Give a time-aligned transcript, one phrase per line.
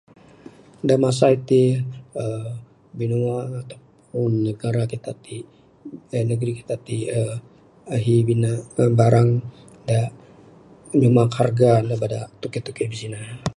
[0.87, 1.63] Dak masa iti
[2.23, 2.49] uhh
[2.99, 5.35] binua ataupun negara kita ti
[6.15, 6.27] ehhh..
[6.31, 7.35] negeri kita ti uhh
[7.95, 8.51] ahi bina
[8.99, 9.29] barang
[9.89, 10.09] dak
[11.01, 13.19] nyuma harga beda tauke tauke bisina.